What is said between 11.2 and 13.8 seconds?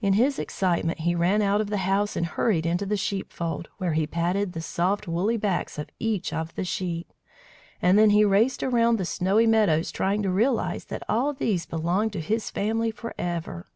these belonged to his family for ever!